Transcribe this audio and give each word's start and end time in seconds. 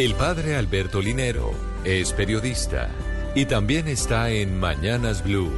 El 0.00 0.14
padre 0.14 0.56
Alberto 0.56 1.02
Linero 1.02 1.52
es 1.84 2.14
periodista 2.14 2.88
y 3.34 3.44
también 3.44 3.86
está 3.86 4.30
en 4.30 4.58
Mañanas 4.58 5.22
Blue. 5.22 5.52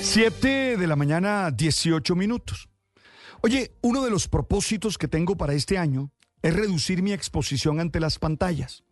7 0.00 0.76
de 0.76 0.86
la 0.86 0.94
mañana, 0.94 1.50
18 1.50 2.14
minutos. 2.14 2.68
Oye, 3.42 3.74
uno 3.82 4.04
de 4.04 4.10
los 4.12 4.28
propósitos 4.28 4.98
que 4.98 5.08
tengo 5.08 5.36
para 5.36 5.54
este 5.54 5.76
año 5.76 6.12
es 6.42 6.54
reducir 6.54 7.02
mi 7.02 7.12
exposición 7.12 7.80
ante 7.80 7.98
las 7.98 8.20
pantallas. 8.20 8.84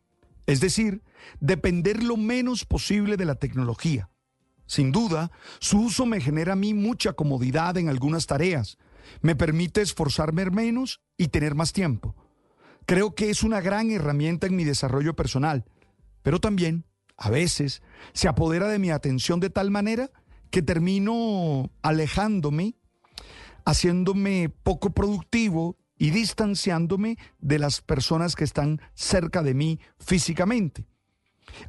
Es 0.47 0.59
decir, 0.59 1.05
depender 1.39 2.03
lo 2.03 2.17
menos 2.17 2.65
posible 2.65 3.17
de 3.17 3.27
la 3.27 3.37
tecnología. 3.37 4.11
Sin 4.67 4.91
duda, 4.91 5.31
su 5.61 5.83
uso 5.83 6.05
me 6.05 6.21
genera 6.21 6.55
a 6.55 6.57
mí 6.57 6.75
mucha 6.75 7.13
comodidad 7.13 7.77
en 7.77 7.89
algunas 7.89 8.27
tareas. 8.27 8.77
Me 9.21 9.37
permite 9.37 9.83
esforzarme 9.83 10.51
menos 10.51 11.01
y 11.17 11.29
tener 11.29 11.55
más 11.55 11.73
tiempo. 11.73 12.17
Creo 12.87 13.15
que 13.15 13.31
es 13.31 13.43
una 13.43 13.61
gran 13.61 13.91
herramienta 13.91 14.47
en 14.47 14.57
mi 14.57 14.65
desarrollo 14.65 15.15
personal, 15.15 15.65
pero 16.23 16.41
también, 16.41 16.85
a 17.17 17.31
veces, 17.31 17.83
se 18.13 18.29
apodera 18.29 18.69
de 18.69 18.79
mi 18.79 18.91
atención 18.91 19.41
de 19.41 19.51
tal 19.51 19.71
manera 19.71 20.11
que 20.51 20.63
termino 20.63 21.71
alejándome, 21.83 22.75
haciéndome 23.65 24.51
poco 24.63 24.91
productivo 24.91 25.77
y 25.97 26.11
distanciándome 26.11 27.17
de 27.39 27.59
las 27.59 27.81
personas 27.81 28.35
que 28.35 28.45
están 28.45 28.81
cerca 28.95 29.43
de 29.43 29.55
mí 29.55 29.79
físicamente. 29.99 30.85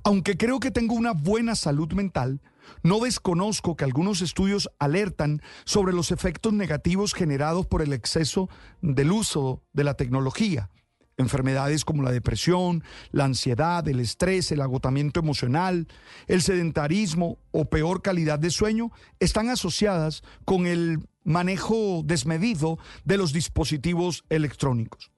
Aunque 0.03 0.37
creo 0.37 0.59
que 0.59 0.71
tengo 0.71 0.95
una 0.95 1.13
buena 1.13 1.55
salud 1.55 1.91
mental, 1.93 2.41
no 2.81 2.99
desconozco 2.99 3.75
que 3.75 3.83
algunos 3.83 4.21
estudios 4.21 4.69
alertan 4.79 5.41
sobre 5.65 5.93
los 5.93 6.11
efectos 6.11 6.53
negativos 6.53 7.13
generados 7.13 7.67
por 7.67 7.81
el 7.81 7.93
exceso 7.93 8.49
del 8.81 9.11
uso 9.11 9.61
de 9.73 9.83
la 9.83 9.95
tecnología. 9.95 10.69
Enfermedades 11.17 11.85
como 11.85 12.01
la 12.01 12.11
depresión, 12.11 12.83
la 13.11 13.25
ansiedad, 13.25 13.87
el 13.87 13.99
estrés, 13.99 14.51
el 14.51 14.61
agotamiento 14.61 15.19
emocional, 15.19 15.87
el 16.27 16.41
sedentarismo 16.41 17.37
o 17.51 17.65
peor 17.65 18.01
calidad 18.01 18.39
de 18.39 18.49
sueño 18.49 18.91
están 19.19 19.49
asociadas 19.49 20.23
con 20.43 20.65
el 20.65 21.07
manejo 21.23 22.01
desmedido 22.03 22.79
de 23.05 23.17
los 23.17 23.31
dispositivos 23.31 24.25
electrónicos. 24.29 25.11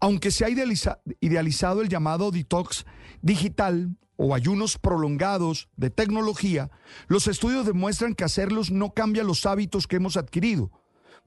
Aunque 0.00 0.30
se 0.30 0.44
ha 0.44 0.50
idealizado 0.50 1.80
el 1.80 1.88
llamado 1.88 2.30
detox 2.30 2.84
digital 3.22 3.96
o 4.16 4.34
ayunos 4.34 4.76
prolongados 4.76 5.68
de 5.76 5.90
tecnología, 5.90 6.70
los 7.06 7.26
estudios 7.26 7.64
demuestran 7.64 8.14
que 8.14 8.24
hacerlos 8.24 8.70
no 8.70 8.92
cambia 8.92 9.22
los 9.22 9.46
hábitos 9.46 9.86
que 9.86 9.96
hemos 9.96 10.16
adquirido 10.16 10.70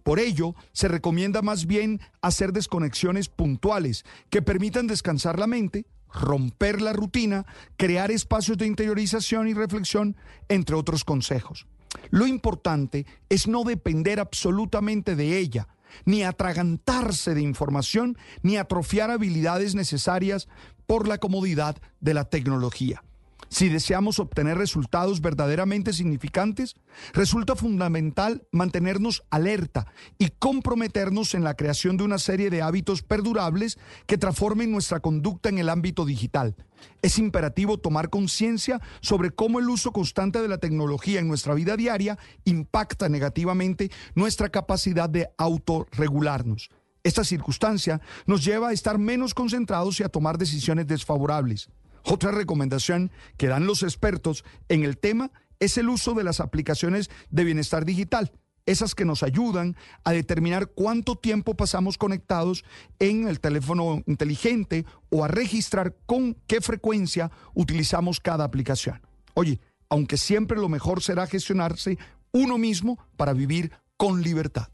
por 0.04 0.20
ello, 0.20 0.56
se 0.74 0.88
recomienda 0.88 1.42
más 1.42 1.66
bien 1.66 2.02
hacer 2.22 2.54
desconexiones 2.54 3.30
puntuales 3.30 4.04
que 4.30 4.42
permitan 4.42 4.88
descansar 4.88 5.40
la 5.40 5.48
mente, 5.48 5.86
romper 6.14 6.82
la 6.82 6.94
rutina, 6.94 7.46
crear 7.78 8.12
espacios 8.12 8.58
de 8.58 8.68
interiorización 8.68 9.48
y 9.48 9.54
reflexión, 9.54 10.16
entre 10.50 10.76
otros 10.76 11.04
consejos. 11.04 11.68
Lo 12.10 12.28
importante 12.28 13.06
es 13.30 13.48
no 13.48 13.64
depender 13.64 14.20
absolutamente 14.20 15.16
de 15.16 15.38
ella, 15.38 15.68
ni 16.06 16.24
atragantarse 16.24 17.34
de 17.34 17.42
información, 17.42 18.18
ni 18.44 18.58
atrofiar 18.58 19.12
habilidades 19.12 19.76
necesarias 19.76 20.48
por 20.88 21.08
la 21.08 21.18
comodidad 21.18 21.78
de 22.00 22.14
la 22.14 22.26
tecnología. 22.26 23.04
Si 23.50 23.70
deseamos 23.70 24.20
obtener 24.20 24.58
resultados 24.58 25.22
verdaderamente 25.22 25.94
significantes, 25.94 26.76
resulta 27.14 27.56
fundamental 27.56 28.48
mantenernos 28.52 29.24
alerta 29.30 29.88
y 30.18 30.30
comprometernos 30.30 31.34
en 31.34 31.44
la 31.44 31.56
creación 31.56 31.98
de 31.98 32.04
una 32.04 32.18
serie 32.18 32.50
de 32.50 32.62
hábitos 32.62 33.04
perdurables 33.04 33.78
que 34.06 34.18
transformen 34.18 34.72
nuestra 34.72 35.00
conducta 35.00 35.50
en 35.50 35.58
el 35.58 35.70
ámbito 35.70 36.06
digital. 36.06 36.56
Es 37.02 37.20
imperativo 37.20 37.78
tomar 37.78 38.10
conciencia 38.10 38.80
sobre 39.02 39.32
cómo 39.32 39.60
el 39.60 39.70
uso 39.70 39.92
constante 39.92 40.42
de 40.42 40.48
la 40.48 40.58
tecnología 40.58 41.20
en 41.20 41.28
nuestra 41.28 41.54
vida 41.54 41.76
diaria 41.78 42.18
impacta 42.46 43.10
negativamente 43.10 43.92
nuestra 44.16 44.50
capacidad 44.50 45.10
de 45.10 45.30
autorregularnos. 45.38 46.70
Esta 47.04 47.24
circunstancia 47.24 48.00
nos 48.28 48.46
lleva 48.46 48.70
a 48.70 48.74
estar 48.74 48.98
menos 49.00 49.34
concentrados 49.34 50.00
y 50.00 50.04
a 50.04 50.10
tomar 50.10 50.38
decisiones 50.38 50.88
desfavorables. 50.88 51.70
Otra 52.04 52.32
recomendación 52.32 53.12
que 53.38 53.48
dan 53.48 53.68
los 53.68 53.84
expertos 53.84 54.44
en 54.70 54.84
el 54.84 54.98
tema 54.98 55.32
es 55.60 55.78
el 55.78 55.90
uso 55.90 56.14
de 56.14 56.24
las 56.24 56.40
aplicaciones 56.40 57.10
de 57.30 57.44
bienestar 57.44 57.86
digital, 57.86 58.32
esas 58.66 58.96
que 58.96 59.06
nos 59.06 59.24
ayudan 59.24 59.76
a 60.04 60.12
determinar 60.12 60.68
cuánto 60.68 61.16
tiempo 61.16 61.56
pasamos 61.56 61.98
conectados 61.98 62.64
en 63.00 63.28
el 63.28 63.40
teléfono 63.40 64.02
inteligente 64.06 64.86
o 65.10 65.24
a 65.24 65.28
registrar 65.28 65.96
con 66.06 66.36
qué 66.48 66.62
frecuencia 66.62 67.32
utilizamos 67.54 68.20
cada 68.20 68.44
aplicación. 68.44 69.02
Oye, 69.34 69.60
aunque 69.90 70.18
siempre 70.18 70.58
lo 70.58 70.70
mejor 70.70 71.02
será 71.02 71.28
gestionarse 71.28 71.98
uno 72.32 72.58
mismo 72.58 72.98
para 73.18 73.34
vivir 73.34 73.72
con 73.98 74.22
libertad. 74.22 74.70